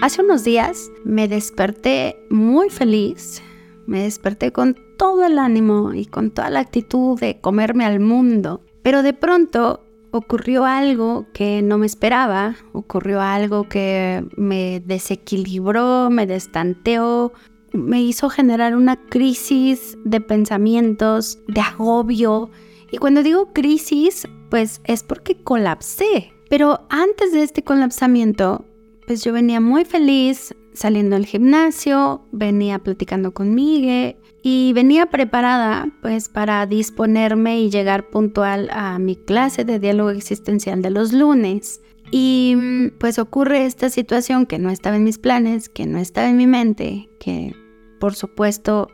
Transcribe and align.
Hace 0.00 0.22
unos 0.22 0.44
días 0.44 0.90
me 1.04 1.28
desperté 1.28 2.16
muy 2.28 2.68
feliz, 2.68 3.42
me 3.86 4.02
desperté 4.02 4.52
con 4.52 4.76
todo 4.98 5.24
el 5.24 5.38
ánimo 5.38 5.94
y 5.94 6.06
con 6.06 6.30
toda 6.30 6.50
la 6.50 6.60
actitud 6.60 7.18
de 7.18 7.40
comerme 7.40 7.84
al 7.84 8.00
mundo, 8.00 8.60
pero 8.82 9.02
de 9.02 9.14
pronto 9.14 9.84
ocurrió 10.10 10.64
algo 10.64 11.26
que 11.32 11.62
no 11.62 11.78
me 11.78 11.86
esperaba, 11.86 12.56
ocurrió 12.72 13.20
algo 13.20 13.68
que 13.68 14.24
me 14.36 14.82
desequilibró, 14.84 16.10
me 16.10 16.26
destanteó, 16.26 17.32
me 17.72 18.02
hizo 18.02 18.28
generar 18.28 18.76
una 18.76 18.96
crisis 19.06 19.96
de 20.04 20.20
pensamientos, 20.20 21.38
de 21.48 21.60
agobio. 21.60 22.50
Y 22.92 22.98
cuando 22.98 23.22
digo 23.22 23.52
crisis, 23.52 24.28
pues 24.50 24.80
es 24.84 25.02
porque 25.02 25.36
colapsé. 25.42 26.32
Pero 26.48 26.86
antes 26.90 27.32
de 27.32 27.42
este 27.42 27.64
colapsamiento, 27.64 28.64
pues 29.06 29.22
yo 29.22 29.32
venía 29.32 29.60
muy 29.60 29.84
feliz 29.84 30.54
saliendo 30.72 31.16
del 31.16 31.26
gimnasio, 31.26 32.26
venía 32.32 32.78
platicando 32.78 33.32
con 33.32 33.54
Miguel 33.54 34.16
y 34.42 34.72
venía 34.74 35.06
preparada 35.06 35.88
pues 36.02 36.28
para 36.28 36.66
disponerme 36.66 37.60
y 37.60 37.70
llegar 37.70 38.10
puntual 38.10 38.68
a 38.72 38.98
mi 38.98 39.16
clase 39.16 39.64
de 39.64 39.78
diálogo 39.78 40.10
existencial 40.10 40.82
de 40.82 40.90
los 40.90 41.12
lunes. 41.12 41.80
Y 42.10 42.90
pues 42.98 43.18
ocurre 43.18 43.64
esta 43.64 43.88
situación 43.88 44.46
que 44.46 44.58
no 44.58 44.70
estaba 44.70 44.96
en 44.96 45.04
mis 45.04 45.18
planes, 45.18 45.68
que 45.68 45.86
no 45.86 45.98
estaba 45.98 46.28
en 46.28 46.36
mi 46.36 46.46
mente, 46.46 47.08
que 47.18 47.54
por 47.98 48.14
supuesto 48.14 48.88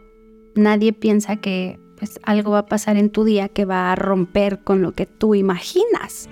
nadie 0.55 0.93
piensa 0.93 1.37
que 1.37 1.79
pues 1.99 2.19
algo 2.23 2.53
va 2.53 2.61
a 2.61 2.67
pasar 2.67 2.97
en 2.97 3.11
tu 3.11 3.25
día 3.25 3.49
que 3.49 3.65
va 3.65 3.93
a 3.93 3.97
romper 3.97 4.63
con 4.63 4.81
lo 4.81 4.93
que 4.93 5.07
tú 5.07 5.35
imaginas 5.35 6.29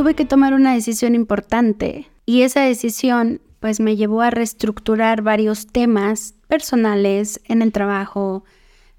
tuve 0.00 0.14
que 0.14 0.24
tomar 0.24 0.54
una 0.54 0.72
decisión 0.72 1.14
importante 1.14 2.08
y 2.24 2.40
esa 2.40 2.62
decisión 2.62 3.42
pues 3.58 3.80
me 3.80 3.96
llevó 3.96 4.22
a 4.22 4.30
reestructurar 4.30 5.20
varios 5.20 5.66
temas 5.66 6.36
personales 6.48 7.38
en 7.44 7.60
el 7.60 7.70
trabajo, 7.70 8.42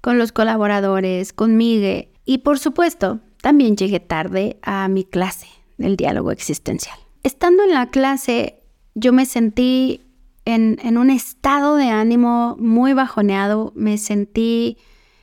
con 0.00 0.16
los 0.16 0.30
colaboradores, 0.30 1.32
con 1.32 1.56
Miguel 1.56 2.10
y 2.24 2.38
por 2.38 2.60
supuesto 2.60 3.18
también 3.40 3.76
llegué 3.76 3.98
tarde 3.98 4.60
a 4.62 4.86
mi 4.86 5.02
clase 5.02 5.48
del 5.76 5.96
diálogo 5.96 6.30
existencial. 6.30 6.96
Estando 7.24 7.64
en 7.64 7.74
la 7.74 7.90
clase 7.90 8.62
yo 8.94 9.12
me 9.12 9.26
sentí 9.26 10.02
en, 10.44 10.78
en 10.84 10.98
un 10.98 11.10
estado 11.10 11.74
de 11.74 11.88
ánimo 11.88 12.54
muy 12.60 12.92
bajoneado, 12.92 13.72
me 13.74 13.98
sentí 13.98 14.78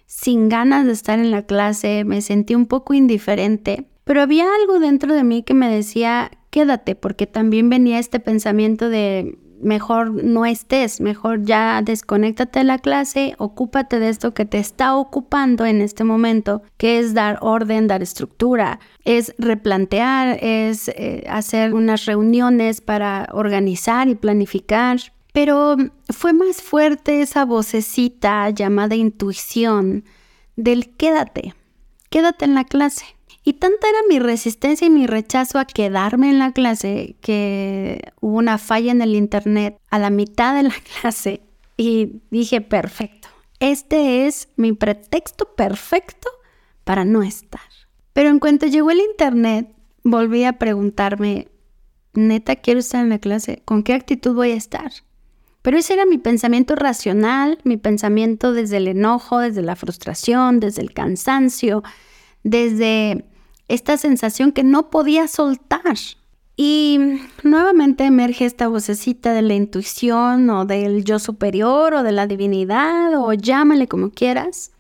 sin 0.08 0.50
ganas 0.50 0.86
de 0.86 0.92
estar 0.92 1.20
en 1.20 1.32
la 1.32 1.44
clase, 1.44 2.04
me 2.04 2.22
sentí 2.22 2.54
un 2.54 2.66
poco 2.66 2.94
indiferente 2.94 3.88
pero 4.10 4.24
había 4.24 4.48
algo 4.60 4.80
dentro 4.80 5.14
de 5.14 5.24
mí 5.24 5.44
que 5.44 5.54
me 5.54 5.70
decía, 5.70 6.32
quédate, 6.50 6.96
porque 6.96 7.28
también 7.28 7.70
venía 7.70 8.00
este 8.00 8.20
pensamiento 8.20 8.90
de 8.90 9.38
mejor 9.62 10.24
no 10.24 10.48
estés, 10.48 11.00
mejor 11.00 11.44
ya 11.44 11.80
desconéctate 11.84 12.58
de 12.58 12.66
la 12.66 12.80
clase, 12.80 13.36
ocúpate 13.38 14.00
de 14.00 14.10
esto 14.10 14.34
que 14.34 14.46
te 14.46 14.58
está 14.58 14.96
ocupando 14.96 15.64
en 15.64 15.80
este 15.80 16.04
momento, 16.04 16.64
que 16.78 16.98
es 16.98 17.14
dar 17.14 17.38
orden, 17.42 17.86
dar 17.86 18.02
estructura, 18.02 18.80
es 19.06 19.36
replantear, 19.38 20.40
es 20.42 20.88
eh, 20.88 21.28
hacer 21.30 21.76
unas 21.76 22.06
reuniones 22.06 22.82
para 22.82 23.30
organizar 23.32 24.08
y 24.08 24.16
planificar. 24.16 24.98
Pero 25.34 25.78
fue 26.12 26.34
más 26.34 26.64
fuerte 26.64 27.22
esa 27.22 27.46
vocecita 27.46 28.50
llamada 28.50 28.96
intuición 28.96 30.04
del 30.56 30.96
quédate, 30.98 31.54
quédate 32.10 32.46
en 32.46 32.56
la 32.56 32.64
clase. 32.64 33.19
Y 33.50 33.54
tanta 33.54 33.90
era 33.90 33.98
mi 34.08 34.20
resistencia 34.20 34.86
y 34.86 34.92
mi 34.92 35.08
rechazo 35.08 35.58
a 35.58 35.66
quedarme 35.66 36.30
en 36.30 36.38
la 36.38 36.52
clase 36.52 37.16
que 37.20 38.14
hubo 38.22 38.38
una 38.38 38.60
falla 38.60 38.92
en 38.92 39.02
el 39.02 39.16
internet 39.16 39.76
a 39.90 39.98
la 39.98 40.12
mitad 40.12 40.54
de 40.54 40.70
la 40.70 40.76
clase 41.02 41.42
y 41.76 42.22
dije, 42.30 42.62
perfecto, 42.62 43.28
este 43.60 44.28
es 44.28 44.50
mi 44.56 44.74
pretexto 44.74 45.56
perfecto 45.56 46.30
para 46.84 47.06
no 47.06 47.24
estar. 47.24 47.60
Pero 48.14 48.30
en 48.30 48.38
cuanto 48.38 48.68
llegó 48.68 48.92
el 48.92 49.00
internet, 49.00 49.68
volví 50.04 50.44
a 50.44 50.60
preguntarme, 50.60 51.48
neta, 52.14 52.56
quiero 52.56 52.82
estar 52.82 53.02
en 53.02 53.10
la 53.10 53.18
clase, 53.18 53.64
¿con 53.66 53.82
qué 53.82 53.96
actitud 53.96 54.36
voy 54.36 54.52
a 54.52 54.58
estar? 54.58 54.92
Pero 55.64 55.80
ese 55.80 55.96
era 55.96 56.06
mi 56.06 56.20
pensamiento 56.20 56.76
racional, 56.76 57.58
mi 57.64 57.78
pensamiento 57.78 58.54
desde 58.54 58.78
el 58.78 58.90
enojo, 58.90 59.40
desde 59.40 59.64
la 59.64 59.76
frustración, 59.76 60.60
desde 60.60 60.84
el 60.84 60.94
cansancio, 60.94 61.82
desde 62.44 63.26
esta 63.70 63.96
sensación 63.98 64.52
que 64.52 64.64
no 64.64 64.90
podía 64.90 65.28
soltar. 65.28 65.96
Y 66.58 67.00
nuevamente 67.44 68.04
emerge 68.04 68.44
esta 68.44 68.68
vocecita 68.68 69.32
de 69.32 69.44
la 69.44 69.54
intuición 69.54 70.50
o 70.50 70.66
del 70.66 71.06
yo 71.06 71.18
superior 71.18 71.94
o 71.94 72.04
de 72.04 72.12
la 72.12 72.28
divinidad 72.28 73.14
o 73.16 73.32
llámale 73.32 73.88
como 73.88 74.10
quieras, 74.10 74.72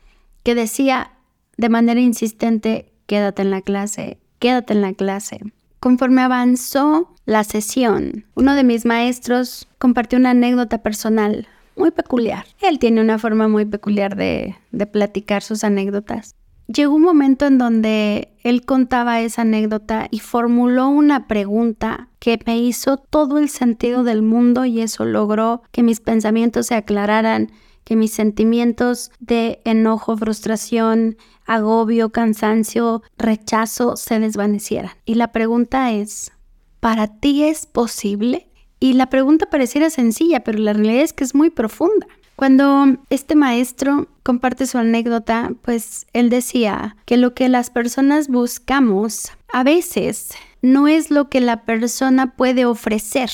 que 0.44 0.55
decía 0.55 1.13
de 1.55 1.69
manera 1.69 2.01
insistente, 2.01 2.91
quédate 3.05 3.44
en 3.44 3.51
la 3.51 3.61
clase, 3.61 4.19
quédate 4.39 4.73
en 4.73 4.81
la 4.81 4.94
clase. 4.94 5.39
Conforme 5.79 6.21
avanzó 6.21 7.13
la 7.25 7.45
sesión, 7.45 8.25
uno 8.35 8.56
de 8.56 8.66
mis 8.66 8.85
maestros 8.85 9.69
compartió 9.77 10.19
una 10.19 10.31
anécdota 10.31 10.79
personal 10.79 11.47
muy 11.77 11.91
peculiar. 11.91 12.45
Él 12.59 12.79
tiene 12.79 13.00
una 13.00 13.19
forma 13.19 13.47
muy 13.47 13.63
peculiar 13.63 14.17
de, 14.17 14.57
de 14.71 14.85
platicar 14.85 15.44
sus 15.44 15.63
anécdotas 15.63 16.35
llegó 16.74 16.96
un 16.96 17.02
momento 17.02 17.47
en 17.47 17.57
donde 17.57 18.34
él 18.44 18.66
contaba 18.66 19.22
esa 19.22 19.41
anécdota 19.41 20.07
y 20.12 20.19
formuló 20.19 20.88
una 20.88 21.28
pregunta 21.28 22.09
que 22.19 22.40
me 22.46 22.59
hizo 22.59 22.97
todo 22.97 23.38
el 23.38 23.50
sentido 23.50 24.03
del 24.03 24.22
mundo 24.22 24.66
y 24.66 24.81
eso 24.81 25.06
logró 25.06 25.63
que 25.72 25.84
mis 25.84 26.00
pensamientos 26.00 26.68
se 26.68 26.75
aclararan, 26.75 27.52
que 27.84 27.96
mis 27.96 28.13
sentimientos 28.13 29.12
de 29.19 29.62
enojo, 29.66 30.16
frustración, 30.16 31.18
agobio, 31.46 32.12
cansancio, 32.12 33.01
rechazo 33.18 33.97
se 33.97 34.19
desvanecieran. 34.19 34.91
Y 35.06 35.16
la 35.16 35.31
pregunta 35.31 35.91
es, 35.91 36.31
¿para 36.80 37.07
ti 37.07 37.44
es 37.44 37.66
posible? 37.66 38.47
Y 38.80 38.94
la 38.94 39.09
pregunta 39.09 39.47
pareciera 39.47 39.90
sencilla, 39.90 40.44
pero 40.44 40.59
la 40.59 40.74
realidad 40.74 41.01
es 41.01 41.13
que 41.13 41.24
es 41.24 41.36
muy 41.36 41.50
profunda. 41.50 42.07
Cuando 42.39 42.95
este 43.09 43.35
maestro 43.35 44.07
comparte 44.23 44.66
su 44.66 44.77
anécdota, 44.77 45.51
pues 45.61 46.07
él 46.13 46.29
decía 46.29 46.95
que 47.03 47.17
lo 47.17 47.33
que 47.33 47.50
las 47.50 47.69
personas 47.69 48.29
buscamos 48.29 49.33
a 49.51 49.66
veces 49.66 50.29
no 50.61 50.88
es 50.88 51.11
lo 51.11 51.27
que 51.27 51.41
la 51.41 51.66
persona 51.66 52.38
puede 52.38 52.63
ofrecer. 52.63 53.29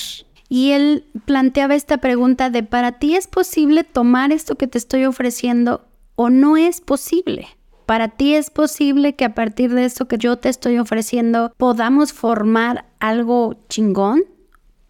Y 0.48 0.72
él 0.72 1.04
planteaba 1.24 1.76
esta 1.76 1.98
pregunta 1.98 2.50
de, 2.50 2.64
¿para 2.64 2.98
ti 2.98 3.14
es 3.14 3.28
posible 3.28 3.84
tomar 3.84 4.32
esto 4.32 4.56
que 4.56 4.66
te 4.66 4.78
estoy 4.78 5.04
ofreciendo 5.04 5.86
o 6.16 6.28
no 6.28 6.56
es 6.56 6.80
posible? 6.80 7.46
¿Para 7.86 8.08
ti 8.08 8.34
es 8.34 8.50
posible 8.50 9.14
que 9.14 9.24
a 9.24 9.36
partir 9.36 9.72
de 9.72 9.84
esto 9.84 10.08
que 10.08 10.18
yo 10.18 10.36
te 10.36 10.48
estoy 10.48 10.78
ofreciendo 10.78 11.52
podamos 11.56 12.12
formar 12.12 12.86
algo 12.98 13.54
chingón 13.68 14.24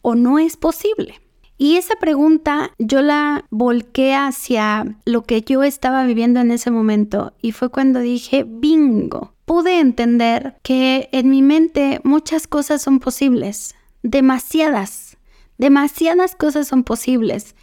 o 0.00 0.15
no 0.15 0.38
es 0.38 0.56
posible? 0.56 1.21
Y 1.59 1.77
esa 1.77 1.97
pregunta 1.97 2.72
yo 2.78 3.00
la 3.00 3.47
volqué 3.50 4.15
hacia 4.15 4.97
lo 5.05 5.22
que 5.22 5.41
yo 5.41 5.62
estaba 5.62 6.05
viviendo 6.05 6.41
en 6.41 6.50
ese 6.50 6.71
momento 6.71 7.33
y 7.41 7.53
fue 7.53 7.71
cuando 7.71 8.00
dije, 8.00 8.44
bingo, 8.47 9.33
pude 9.47 9.81
entender 9.81 10.59
que 10.62 11.09
en 11.12 11.31
mi 11.31 11.41
mente 11.41 12.00
muchas 12.05 12.47
cosas 12.47 12.83
son 12.83 13.00
posibles, 13.00 13.75
demasiadas, 14.03 15.16
demasiadas 15.56 16.34
cosas 16.34 16.69
son 16.69 16.84
posibles 16.84 17.55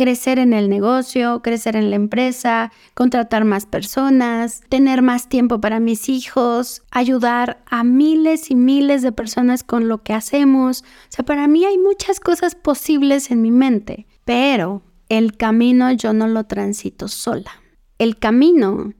crecer 0.00 0.38
en 0.38 0.54
el 0.54 0.70
negocio, 0.70 1.42
crecer 1.42 1.76
en 1.76 1.90
la 1.90 1.96
empresa, 1.96 2.72
contratar 2.94 3.44
más 3.44 3.66
personas, 3.66 4.62
tener 4.70 5.02
más 5.02 5.28
tiempo 5.28 5.60
para 5.60 5.78
mis 5.78 6.08
hijos, 6.08 6.82
ayudar 6.90 7.62
a 7.66 7.84
miles 7.84 8.50
y 8.50 8.54
miles 8.54 9.02
de 9.02 9.12
personas 9.12 9.62
con 9.62 9.88
lo 9.88 10.02
que 10.02 10.14
hacemos. 10.14 10.84
O 10.84 11.10
sea, 11.10 11.26
para 11.26 11.48
mí 11.48 11.66
hay 11.66 11.76
muchas 11.76 12.18
cosas 12.18 12.54
posibles 12.54 13.30
en 13.30 13.42
mi 13.42 13.50
mente, 13.50 14.06
pero 14.24 14.80
el 15.10 15.36
camino 15.36 15.92
yo 15.92 16.14
no 16.14 16.28
lo 16.28 16.44
transito 16.44 17.06
sola. 17.06 17.50
El 17.98 18.16
camino 18.16 18.94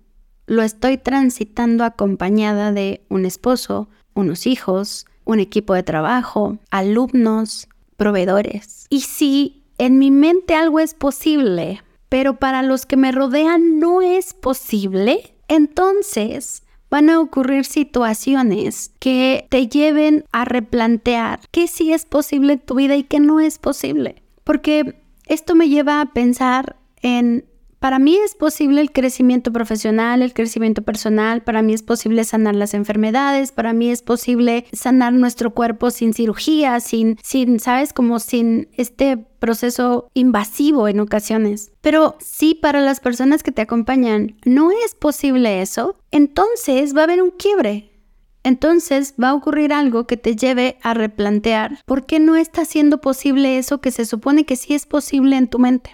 lo 0.44 0.60
estoy 0.60 0.98
transitando 0.98 1.84
acompañada 1.84 2.72
de 2.72 3.06
un 3.08 3.24
esposo, 3.24 3.88
unos 4.12 4.46
hijos, 4.46 5.06
un 5.24 5.40
equipo 5.40 5.72
de 5.72 5.82
trabajo, 5.82 6.58
alumnos, 6.70 7.68
proveedores. 7.96 8.86
Y 8.90 9.00
si 9.00 9.59
en 9.80 9.98
mi 9.98 10.10
mente 10.10 10.54
algo 10.54 10.78
es 10.78 10.92
posible, 10.92 11.82
pero 12.10 12.38
para 12.38 12.62
los 12.62 12.84
que 12.84 12.98
me 12.98 13.12
rodean 13.12 13.78
no 13.78 14.02
es 14.02 14.34
posible, 14.34 15.34
entonces 15.48 16.64
van 16.90 17.08
a 17.08 17.18
ocurrir 17.18 17.64
situaciones 17.64 18.92
que 18.98 19.46
te 19.48 19.68
lleven 19.68 20.26
a 20.32 20.44
replantear 20.44 21.40
qué 21.50 21.66
sí 21.66 21.94
es 21.94 22.04
posible 22.04 22.52
en 22.54 22.58
tu 22.58 22.74
vida 22.74 22.94
y 22.94 23.04
qué 23.04 23.20
no 23.20 23.40
es 23.40 23.56
posible. 23.58 24.22
Porque 24.44 25.00
esto 25.24 25.54
me 25.54 25.70
lleva 25.70 26.02
a 26.02 26.12
pensar 26.12 26.76
en 27.00 27.46
Para 27.80 27.98
mí 27.98 28.14
es 28.14 28.34
posible 28.34 28.82
el 28.82 28.92
crecimiento 28.92 29.52
profesional, 29.52 30.20
el 30.20 30.34
crecimiento 30.34 30.82
personal, 30.82 31.42
para 31.42 31.62
mí 31.62 31.72
es 31.72 31.82
posible 31.82 32.24
sanar 32.24 32.54
las 32.54 32.74
enfermedades, 32.74 33.52
para 33.52 33.72
mí 33.72 33.90
es 33.90 34.02
posible 34.02 34.66
sanar 34.70 35.14
nuestro 35.14 35.54
cuerpo 35.54 35.90
sin 35.90 36.12
cirugía, 36.12 36.78
sin, 36.80 37.16
sin, 37.22 37.58
sabes, 37.58 37.94
como 37.94 38.18
sin 38.18 38.68
este 38.76 39.16
proceso 39.16 40.10
invasivo 40.12 40.88
en 40.88 41.00
ocasiones. 41.00 41.72
Pero 41.80 42.16
si 42.20 42.54
para 42.54 42.82
las 42.82 43.00
personas 43.00 43.42
que 43.42 43.50
te 43.50 43.62
acompañan 43.62 44.36
no 44.44 44.70
es 44.70 44.94
posible 44.94 45.62
eso, 45.62 45.96
entonces 46.10 46.94
va 46.94 47.00
a 47.00 47.04
haber 47.04 47.22
un 47.22 47.30
quiebre 47.30 47.90
entonces 48.42 49.14
va 49.22 49.30
a 49.30 49.34
ocurrir 49.34 49.72
algo 49.72 50.06
que 50.06 50.16
te 50.16 50.34
lleve 50.34 50.78
a 50.82 50.94
replantear 50.94 51.78
por 51.84 52.06
qué 52.06 52.18
no 52.20 52.36
está 52.36 52.64
siendo 52.64 53.00
posible 53.00 53.58
eso 53.58 53.80
que 53.80 53.90
se 53.90 54.06
supone 54.06 54.44
que 54.44 54.56
sí 54.56 54.74
es 54.74 54.86
posible 54.86 55.36
en 55.36 55.48
tu 55.48 55.58
mente. 55.58 55.90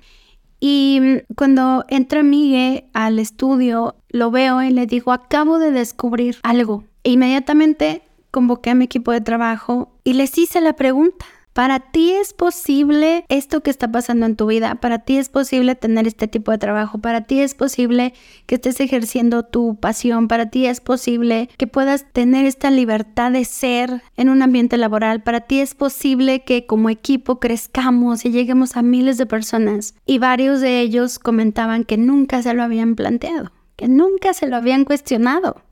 Y 0.61 0.99
mm, 1.01 1.35
cuando 1.35 1.85
entra 1.89 2.23
Miguel 2.23 2.85
al 2.93 3.19
estudio, 3.19 3.97
lo 4.09 4.31
veo 4.31 4.63
y 4.63 4.71
le 4.71 4.87
digo, 4.87 5.13
acabo 5.13 5.59
de 5.59 5.71
descubrir 5.71 6.39
algo. 6.43 6.85
E 7.05 7.13
inmediatamente 7.13 8.03
convoqué 8.31 8.71
a 8.71 8.75
mi 8.75 8.85
equipo 8.85 9.13
de 9.13 9.21
trabajo 9.21 9.93
y 10.05 10.15
les 10.15 10.37
hice 10.39 10.61
la 10.61 10.75
pregunta. 10.75 11.27
Para 11.57 11.81
ti 11.81 12.13
es 12.13 12.35
posible 12.35 13.25
esto 13.31 13.63
que 13.63 13.71
está 13.71 13.91
pasando 13.91 14.27
en 14.27 14.37
tu 14.37 14.45
vida, 14.45 14.75
para 14.75 14.99
ti 14.99 15.17
es 15.17 15.31
posible 15.31 15.75
tener 15.75 16.07
este 16.07 16.29
tipo 16.29 16.51
de 16.51 16.59
trabajo, 16.59 16.99
para 16.99 17.23
ti 17.23 17.41
es 17.41 17.55
posible 17.55 18.13
que 18.45 18.57
estés 18.57 18.79
ejerciendo 18.79 19.43
tu 19.43 19.77
pasión, 19.77 20.29
para 20.29 20.51
ti 20.51 20.67
es 20.67 20.83
posible 20.83 21.49
que 21.57 21.67
puedas 21.67 22.13
tener 22.13 22.45
esta 22.45 22.71
libertad 22.71 23.33
de 23.33 23.47
ser 23.47 24.03
en 24.19 24.29
un 24.29 24.43
ambiente 24.43 24.77
laboral, 24.77 25.23
para 25.23 25.41
ti 25.41 25.61
es 25.61 25.75
posible 25.75 26.45
que 26.45 26.67
como 26.67 26.91
equipo 26.91 27.41
crezcamos 27.41 28.27
y 28.27 28.33
lleguemos 28.33 28.77
a 28.77 28.83
miles 28.83 29.17
de 29.17 29.25
personas. 29.25 29.95
Y 30.05 30.19
varios 30.19 30.61
de 30.61 30.83
ellos 30.83 31.19
comentaban 31.19 31.85
que 31.85 31.97
nunca 31.97 32.43
se 32.43 32.53
lo 32.53 32.65
habían 32.65 32.97
planteado, 32.97 33.51
que 33.77 33.89
nunca 33.89 34.35
se 34.35 34.47
lo 34.47 34.57
habían 34.57 34.85
cuestionado 34.85 35.63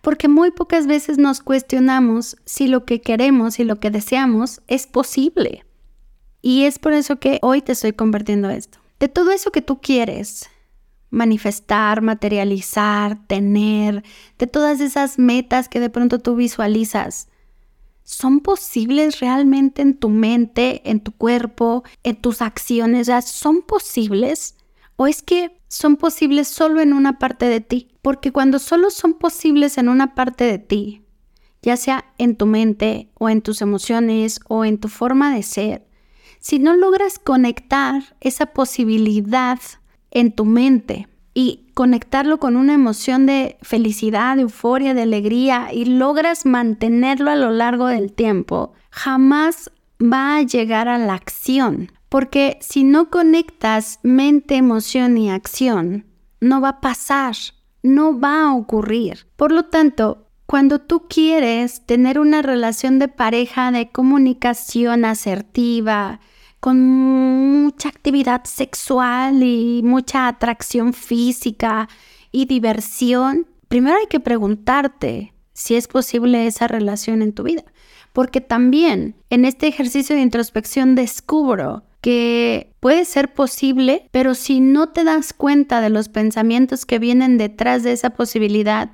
porque 0.00 0.28
muy 0.28 0.50
pocas 0.50 0.86
veces 0.86 1.18
nos 1.18 1.40
cuestionamos 1.40 2.36
si 2.44 2.68
lo 2.68 2.84
que 2.84 3.00
queremos 3.00 3.58
y 3.58 3.64
lo 3.64 3.80
que 3.80 3.90
deseamos 3.90 4.60
es 4.66 4.86
posible. 4.86 5.64
Y 6.42 6.64
es 6.64 6.78
por 6.78 6.92
eso 6.92 7.18
que 7.18 7.38
hoy 7.42 7.60
te 7.60 7.72
estoy 7.72 7.92
compartiendo 7.92 8.48
esto. 8.50 8.78
De 8.98 9.08
todo 9.08 9.30
eso 9.30 9.50
que 9.50 9.62
tú 9.62 9.80
quieres 9.80 10.48
manifestar, 11.10 12.02
materializar, 12.02 13.26
tener, 13.26 14.04
de 14.38 14.46
todas 14.46 14.80
esas 14.80 15.18
metas 15.18 15.68
que 15.68 15.80
de 15.80 15.90
pronto 15.90 16.20
tú 16.20 16.36
visualizas, 16.36 17.28
¿son 18.04 18.40
posibles 18.40 19.20
realmente 19.20 19.82
en 19.82 19.98
tu 19.98 20.08
mente, 20.08 20.88
en 20.88 21.00
tu 21.00 21.12
cuerpo, 21.12 21.82
en 22.04 22.16
tus 22.16 22.40
acciones? 22.42 23.10
¿Son 23.24 23.62
posibles? 23.62 24.54
¿O 24.96 25.06
es 25.06 25.22
que 25.22 25.60
son 25.68 25.96
posibles 25.96 26.48
solo 26.48 26.80
en 26.80 26.92
una 26.92 27.18
parte 27.18 27.46
de 27.46 27.60
ti? 27.60 27.89
Porque 28.02 28.32
cuando 28.32 28.58
solo 28.58 28.90
son 28.90 29.14
posibles 29.14 29.78
en 29.78 29.88
una 29.88 30.14
parte 30.14 30.44
de 30.44 30.58
ti, 30.58 31.02
ya 31.62 31.76
sea 31.76 32.04
en 32.18 32.36
tu 32.36 32.46
mente 32.46 33.10
o 33.18 33.28
en 33.28 33.42
tus 33.42 33.60
emociones 33.60 34.40
o 34.48 34.64
en 34.64 34.78
tu 34.78 34.88
forma 34.88 35.34
de 35.34 35.42
ser, 35.42 35.86
si 36.38 36.58
no 36.58 36.74
logras 36.74 37.18
conectar 37.18 38.16
esa 38.20 38.46
posibilidad 38.46 39.58
en 40.10 40.32
tu 40.34 40.46
mente 40.46 41.08
y 41.34 41.66
conectarlo 41.74 42.40
con 42.40 42.56
una 42.56 42.74
emoción 42.74 43.26
de 43.26 43.58
felicidad, 43.62 44.36
de 44.36 44.42
euforia, 44.42 44.94
de 44.94 45.02
alegría 45.02 45.68
y 45.72 45.84
logras 45.84 46.46
mantenerlo 46.46 47.30
a 47.30 47.36
lo 47.36 47.50
largo 47.50 47.86
del 47.86 48.12
tiempo, 48.12 48.72
jamás 48.90 49.70
va 50.02 50.36
a 50.36 50.42
llegar 50.42 50.88
a 50.88 50.98
la 50.98 51.14
acción. 51.14 51.92
Porque 52.08 52.58
si 52.60 52.82
no 52.82 53.10
conectas 53.10 54.00
mente, 54.02 54.56
emoción 54.56 55.16
y 55.16 55.30
acción, 55.30 56.06
no 56.40 56.60
va 56.60 56.70
a 56.70 56.80
pasar 56.80 57.36
no 57.82 58.18
va 58.18 58.44
a 58.44 58.54
ocurrir. 58.54 59.26
Por 59.36 59.52
lo 59.52 59.64
tanto, 59.64 60.26
cuando 60.46 60.80
tú 60.80 61.06
quieres 61.08 61.86
tener 61.86 62.18
una 62.18 62.42
relación 62.42 62.98
de 62.98 63.08
pareja 63.08 63.70
de 63.70 63.90
comunicación 63.90 65.04
asertiva, 65.04 66.20
con 66.60 66.80
mucha 66.80 67.88
actividad 67.88 68.44
sexual 68.44 69.42
y 69.42 69.82
mucha 69.82 70.28
atracción 70.28 70.92
física 70.92 71.88
y 72.30 72.46
diversión, 72.46 73.46
primero 73.68 73.96
hay 73.96 74.06
que 74.06 74.20
preguntarte 74.20 75.32
si 75.52 75.74
es 75.74 75.88
posible 75.88 76.46
esa 76.46 76.68
relación 76.68 77.22
en 77.22 77.32
tu 77.32 77.44
vida. 77.44 77.64
Porque 78.12 78.40
también 78.40 79.16
en 79.30 79.44
este 79.44 79.68
ejercicio 79.68 80.16
de 80.16 80.22
introspección 80.22 80.94
descubro 80.94 81.84
que 82.00 82.72
puede 82.80 83.04
ser 83.04 83.32
posible, 83.34 84.08
pero 84.10 84.34
si 84.34 84.60
no 84.60 84.88
te 84.88 85.04
das 85.04 85.32
cuenta 85.32 85.80
de 85.80 85.90
los 85.90 86.08
pensamientos 86.08 86.86
que 86.86 86.98
vienen 86.98 87.38
detrás 87.38 87.82
de 87.82 87.92
esa 87.92 88.10
posibilidad, 88.10 88.90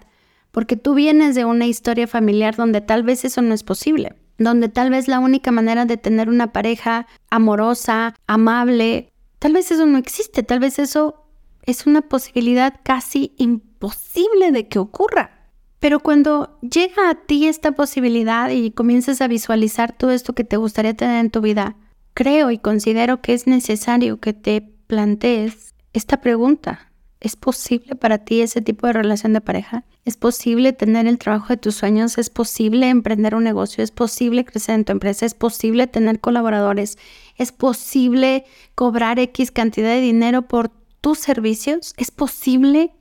porque 0.51 0.77
tú 0.77 0.95
vienes 0.95 1.35
de 1.35 1.45
una 1.45 1.67
historia 1.67 2.07
familiar 2.07 2.57
donde 2.57 2.81
tal 2.81 3.03
vez 3.03 3.25
eso 3.25 3.43
no 3.43 3.55
es 3.55 3.63
posible, 3.63 4.15
donde 4.39 4.69
tal 4.69 4.91
vez 4.91 5.07
la 5.07 5.21
única 5.21 5.53
manera 5.53 5.85
de 5.85 5.97
tener 5.97 6.29
una 6.29 6.53
pareja 6.53 7.07
amorosa, 7.31 8.15
amable, 8.27 9.13
tal 9.39 9.53
vez 9.53 9.71
eso 9.71 9.87
no 9.87 9.99
existe, 9.99 10.43
tal 10.43 10.61
vez 10.61 10.79
eso 10.79 11.27
es 11.63 11.87
una 11.87 12.03
posibilidad 12.03 12.75
casi 12.83 13.35
imposible 13.37 14.51
de 14.53 14.69
que 14.69 14.79
ocurra. 14.79 15.51
Pero 15.79 16.01
cuando 16.01 16.59
llega 16.63 17.11
a 17.11 17.15
ti 17.27 17.47
esta 17.47 17.73
posibilidad 17.73 18.51
y 18.51 18.71
comienzas 18.71 19.21
a 19.21 19.29
visualizar 19.29 19.93
todo 19.93 20.11
esto 20.11 20.35
que 20.35 20.45
te 20.45 20.57
gustaría 20.57 20.95
tener 20.95 21.21
en 21.21 21.31
tu 21.31 21.41
vida, 21.41 21.77
creo 22.17 22.51
y 22.51 22.57
considero 22.57 23.21
que 23.21 23.35
es 23.35 23.47
necesario 23.47 24.19
que 24.21 24.33
te 24.33 24.63
plantees 24.63 25.75
esta 25.93 26.23
pregunta. 26.23 26.91
¿Es 27.21 27.37
posible 27.37 27.95
para 27.95 28.19
ti 28.19 28.41
ese 28.41 28.63
tipo 28.63 28.87
de 28.87 28.95
relación 28.95 29.35
de 29.35 29.43
pareja? 29.43 29.85
¿Es 30.07 30.17
posible 30.17 30.73
tener 30.73 31.07
el 31.07 31.19
trabajo 31.19 31.49
de 31.49 31.59
tus 31.59 31.75
sueños? 31.75 32.17
¿Es 32.17 32.31
posible 32.31 32.89
emprender 32.89 33.35
un 33.35 33.45
negocio? 33.45 33.85
¿Es 33.85 33.91
posible 33.91 34.47
crecer 34.47 34.77
en 34.77 34.85
tu 34.87 34.93
empresa? 34.93 35.27
¿Es 35.27 35.35
posible 35.35 35.87
tener 35.89 36.19
colaboradores? 36.19 36.97
¿Es 37.37 37.53
posible 37.53 38.47
cobrar 38.75 39.19
X 39.19 39.51
cantidad 39.51 39.91
de 39.91 40.01
dinero 40.01 40.49
por 40.49 40.71
tus 41.03 41.19
servicios? 41.19 41.93
¿Es 41.99 42.11
posible? 42.11 42.93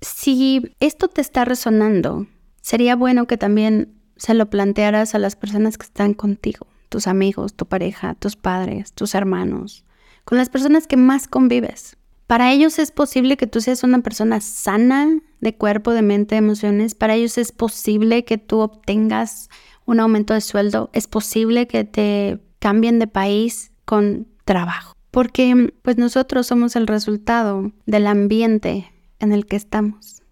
Si 0.00 0.74
esto 0.80 1.06
te 1.06 1.20
está 1.20 1.44
resonando, 1.44 2.26
sería 2.62 2.96
bueno 2.96 3.28
que 3.28 3.36
también 3.36 3.94
se 4.16 4.34
lo 4.34 4.50
plantearas 4.50 5.14
a 5.14 5.20
las 5.20 5.36
personas 5.36 5.78
que 5.78 5.86
están 5.86 6.14
contigo 6.14 6.66
tus 6.88 7.06
amigos, 7.06 7.54
tu 7.54 7.66
pareja, 7.66 8.14
tus 8.14 8.36
padres, 8.36 8.92
tus 8.92 9.14
hermanos, 9.14 9.84
con 10.24 10.38
las 10.38 10.48
personas 10.48 10.86
que 10.86 10.96
más 10.96 11.28
convives. 11.28 11.96
Para 12.26 12.52
ellos 12.52 12.78
es 12.78 12.90
posible 12.90 13.38
que 13.38 13.46
tú 13.46 13.60
seas 13.62 13.82
una 13.84 14.00
persona 14.00 14.40
sana 14.40 15.18
de 15.40 15.54
cuerpo, 15.54 15.92
de 15.92 16.02
mente, 16.02 16.34
de 16.34 16.40
emociones. 16.40 16.94
Para 16.94 17.14
ellos 17.14 17.38
es 17.38 17.52
posible 17.52 18.24
que 18.24 18.36
tú 18.36 18.58
obtengas 18.58 19.48
un 19.86 19.98
aumento 19.98 20.34
de 20.34 20.42
sueldo. 20.42 20.90
Es 20.92 21.06
posible 21.06 21.66
que 21.66 21.84
te 21.84 22.38
cambien 22.58 22.98
de 22.98 23.06
país 23.06 23.72
con 23.86 24.28
trabajo. 24.44 24.94
Porque 25.10 25.72
pues 25.80 25.96
nosotros 25.96 26.46
somos 26.46 26.76
el 26.76 26.86
resultado 26.86 27.72
del 27.86 28.06
ambiente 28.06 28.92
en 29.20 29.32
el 29.32 29.46
que 29.46 29.56
estamos. 29.56 30.22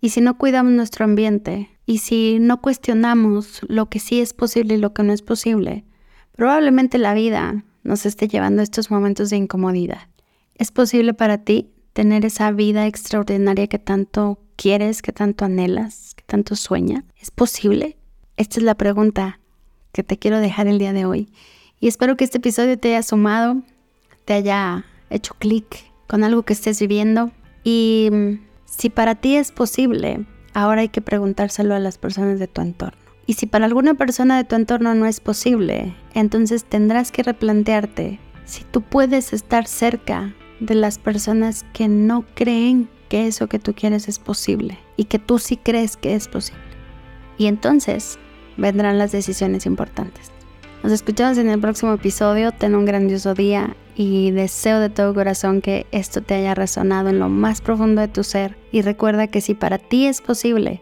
Y 0.00 0.10
si 0.10 0.20
no 0.20 0.36
cuidamos 0.38 0.72
nuestro 0.72 1.04
ambiente 1.04 1.70
y 1.86 1.98
si 1.98 2.38
no 2.40 2.60
cuestionamos 2.60 3.60
lo 3.68 3.88
que 3.88 4.00
sí 4.00 4.20
es 4.20 4.34
posible 4.34 4.74
y 4.74 4.78
lo 4.78 4.92
que 4.92 5.04
no 5.04 5.12
es 5.12 5.22
posible, 5.22 5.84
Probablemente 6.36 6.98
la 6.98 7.14
vida 7.14 7.64
nos 7.82 8.04
esté 8.04 8.28
llevando 8.28 8.62
estos 8.62 8.90
momentos 8.90 9.30
de 9.30 9.38
incomodidad. 9.38 10.08
¿Es 10.54 10.70
posible 10.70 11.14
para 11.14 11.38
ti 11.38 11.70
tener 11.94 12.26
esa 12.26 12.50
vida 12.50 12.86
extraordinaria 12.86 13.66
que 13.68 13.78
tanto 13.78 14.38
quieres, 14.54 15.00
que 15.00 15.12
tanto 15.12 15.46
anhelas, 15.46 16.14
que 16.14 16.24
tanto 16.24 16.54
sueñas? 16.54 17.04
¿Es 17.18 17.30
posible? 17.30 17.96
Esta 18.36 18.60
es 18.60 18.64
la 18.64 18.74
pregunta 18.74 19.40
que 19.92 20.02
te 20.02 20.18
quiero 20.18 20.38
dejar 20.38 20.66
el 20.66 20.78
día 20.78 20.92
de 20.92 21.06
hoy. 21.06 21.32
Y 21.80 21.88
espero 21.88 22.18
que 22.18 22.24
este 22.24 22.38
episodio 22.38 22.78
te 22.78 22.88
haya 22.88 23.02
sumado, 23.02 23.62
te 24.26 24.34
haya 24.34 24.84
hecho 25.08 25.34
clic 25.38 25.90
con 26.06 26.22
algo 26.22 26.42
que 26.42 26.52
estés 26.52 26.78
viviendo. 26.80 27.32
Y 27.64 28.10
mm, 28.12 28.32
si 28.66 28.90
para 28.90 29.14
ti 29.14 29.36
es 29.36 29.52
posible, 29.52 30.26
ahora 30.52 30.82
hay 30.82 30.90
que 30.90 31.00
preguntárselo 31.00 31.74
a 31.74 31.78
las 31.78 31.96
personas 31.96 32.38
de 32.38 32.46
tu 32.46 32.60
entorno. 32.60 33.05
Y 33.26 33.34
si 33.34 33.46
para 33.46 33.66
alguna 33.66 33.94
persona 33.94 34.36
de 34.36 34.44
tu 34.44 34.54
entorno 34.54 34.94
no 34.94 35.06
es 35.06 35.20
posible, 35.20 35.94
entonces 36.14 36.64
tendrás 36.64 37.10
que 37.10 37.24
replantearte 37.24 38.20
si 38.44 38.62
tú 38.64 38.82
puedes 38.82 39.32
estar 39.32 39.66
cerca 39.66 40.32
de 40.60 40.76
las 40.76 40.98
personas 40.98 41.66
que 41.72 41.88
no 41.88 42.24
creen 42.34 42.88
que 43.08 43.26
eso 43.26 43.48
que 43.48 43.58
tú 43.58 43.74
quieres 43.74 44.08
es 44.08 44.18
posible 44.18 44.78
y 44.96 45.04
que 45.04 45.18
tú 45.18 45.38
sí 45.38 45.56
crees 45.56 45.96
que 45.96 46.14
es 46.14 46.28
posible. 46.28 46.62
Y 47.36 47.46
entonces 47.46 48.18
vendrán 48.56 48.98
las 48.98 49.12
decisiones 49.12 49.66
importantes. 49.66 50.30
Nos 50.82 50.92
escuchamos 50.92 51.38
en 51.38 51.48
el 51.48 51.60
próximo 51.60 51.92
episodio. 51.92 52.52
Ten 52.52 52.74
un 52.74 52.84
grandioso 52.84 53.34
día 53.34 53.74
y 53.96 54.30
deseo 54.30 54.78
de 54.78 54.88
todo 54.88 55.14
corazón 55.14 55.60
que 55.60 55.86
esto 55.90 56.22
te 56.22 56.34
haya 56.34 56.54
resonado 56.54 57.08
en 57.08 57.18
lo 57.18 57.28
más 57.28 57.60
profundo 57.60 58.00
de 58.00 58.08
tu 58.08 58.22
ser. 58.22 58.56
Y 58.70 58.82
recuerda 58.82 59.26
que 59.26 59.40
si 59.40 59.54
para 59.54 59.78
ti 59.78 60.06
es 60.06 60.20
posible, 60.20 60.80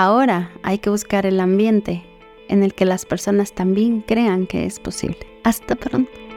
Ahora 0.00 0.52
hay 0.62 0.78
que 0.78 0.90
buscar 0.90 1.26
el 1.26 1.40
ambiente 1.40 2.04
en 2.46 2.62
el 2.62 2.72
que 2.72 2.84
las 2.84 3.04
personas 3.04 3.52
también 3.52 4.00
crean 4.00 4.46
que 4.46 4.64
es 4.64 4.78
posible. 4.78 5.18
Hasta 5.42 5.74
pronto. 5.74 6.27